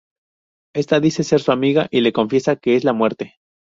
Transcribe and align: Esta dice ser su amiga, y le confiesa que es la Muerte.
Esta 0.73 0.99
dice 0.99 1.23
ser 1.23 1.41
su 1.41 1.51
amiga, 1.51 1.87
y 1.91 2.01
le 2.01 2.11
confiesa 2.11 2.55
que 2.55 2.75
es 2.75 2.83
la 2.83 2.91
Muerte. 2.93 3.35